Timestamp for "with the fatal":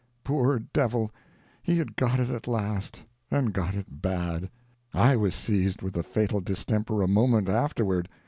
5.83-6.41